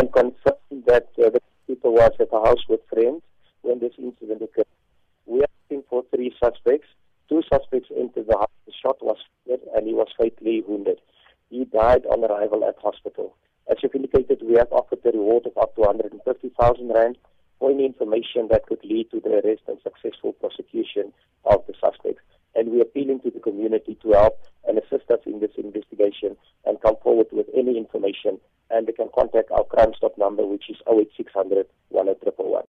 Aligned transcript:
can 0.00 0.12
confirm 0.12 0.82
that 0.86 1.08
uh, 1.18 1.30
the 1.30 1.40
people 1.66 1.92
was 1.92 2.12
at 2.20 2.28
a 2.32 2.40
house 2.46 2.64
with 2.68 2.80
friends 2.92 3.22
when 3.62 3.80
this 3.80 3.92
incident 3.98 4.42
occurred. 4.42 4.66
We 5.26 5.40
are 5.40 5.52
looking 5.68 5.84
for 5.88 6.04
three 6.14 6.34
suspects. 6.42 6.88
Two 7.28 7.42
suspects 7.52 7.88
entered 7.96 8.26
the 8.26 8.38
house. 8.38 8.50
The 8.66 8.72
shot 8.82 8.96
was 9.02 9.18
fired 9.46 9.60
and 9.74 9.86
he 9.86 9.92
was 9.92 10.08
fatally 10.16 10.62
wounded. 10.66 11.00
He 11.50 11.64
died 11.64 12.06
on 12.06 12.24
arrival 12.24 12.64
at 12.64 12.76
hospital. 12.82 13.36
As 13.70 13.76
you've 13.82 13.94
indicated, 13.94 14.42
we 14.42 14.54
have 14.54 14.72
offered 14.72 15.00
a 15.04 15.10
reward 15.10 15.46
of 15.46 15.56
up 15.58 15.74
to 15.74 15.82
150,000 15.82 16.88
rand 16.88 17.18
for 17.58 17.70
any 17.70 17.84
information 17.84 18.48
that 18.50 18.66
could 18.66 18.82
lead 18.84 19.10
to 19.10 19.20
the 19.20 19.40
arrest 19.44 19.62
and 19.68 19.78
successful 19.82 20.32
prosecution 20.32 21.12
of 21.44 21.62
the 21.66 21.74
suspects. 21.80 22.22
And 22.54 22.70
we 22.70 22.78
are 22.78 22.82
appealing 22.82 23.20
to 23.20 23.30
the 23.30 23.38
community 23.38 23.96
to 24.02 24.12
help 24.12 24.38
and 24.40 24.49
us 25.10 25.20
in 25.26 25.40
this 25.40 25.50
investigation 25.56 26.36
and 26.64 26.80
come 26.80 26.96
forward 27.02 27.26
with 27.32 27.46
any 27.54 27.76
information, 27.76 28.38
and 28.70 28.86
they 28.86 28.92
can 28.92 29.08
contact 29.14 29.50
our 29.50 29.64
Crime 29.64 29.92
Stop 29.96 30.16
number, 30.18 30.46
which 30.46 30.70
is 30.70 30.76
08600 30.86 31.66
1 31.88 32.08